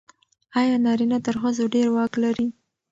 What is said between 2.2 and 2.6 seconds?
لري؟